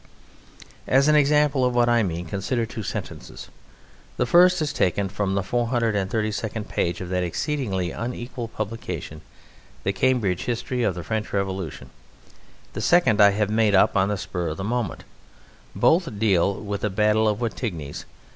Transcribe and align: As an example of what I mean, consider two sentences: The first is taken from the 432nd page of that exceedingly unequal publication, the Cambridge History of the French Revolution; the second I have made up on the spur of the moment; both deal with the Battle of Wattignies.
As 0.87 1.07
an 1.07 1.13
example 1.15 1.63
of 1.63 1.75
what 1.75 1.87
I 1.87 2.01
mean, 2.01 2.25
consider 2.25 2.65
two 2.65 2.81
sentences: 2.81 3.49
The 4.17 4.25
first 4.25 4.59
is 4.59 4.73
taken 4.73 5.09
from 5.09 5.35
the 5.35 5.43
432nd 5.43 6.67
page 6.67 7.01
of 7.01 7.09
that 7.09 7.21
exceedingly 7.21 7.91
unequal 7.91 8.47
publication, 8.47 9.21
the 9.83 9.93
Cambridge 9.93 10.45
History 10.45 10.81
of 10.81 10.95
the 10.95 11.03
French 11.03 11.31
Revolution; 11.31 11.91
the 12.73 12.81
second 12.81 13.21
I 13.21 13.29
have 13.29 13.51
made 13.51 13.75
up 13.75 13.95
on 13.95 14.09
the 14.09 14.17
spur 14.17 14.47
of 14.47 14.57
the 14.57 14.63
moment; 14.63 15.03
both 15.75 16.17
deal 16.17 16.55
with 16.59 16.81
the 16.81 16.89
Battle 16.89 17.27
of 17.27 17.37
Wattignies. 17.39 18.05